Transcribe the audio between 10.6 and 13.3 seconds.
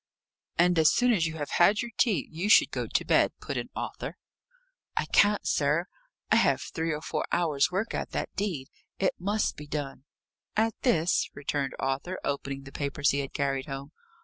this?" returned Arthur, opening the papers he